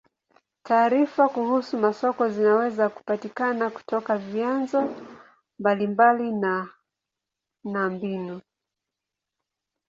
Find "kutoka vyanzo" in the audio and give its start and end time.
3.69-4.81